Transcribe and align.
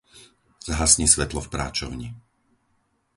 Zhasni 0.69 1.05
svetlo 1.13 1.39
v 1.45 1.51
práčovni. 1.55 2.07